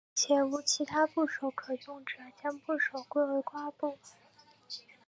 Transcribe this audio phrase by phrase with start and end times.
[0.15, 3.99] 且无其他部首可用者将部首归为瓜部。